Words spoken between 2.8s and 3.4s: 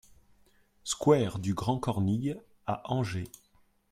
Angers